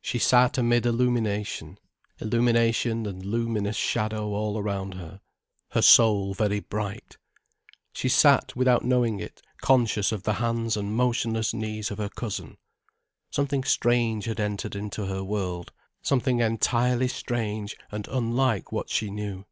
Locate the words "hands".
10.34-10.76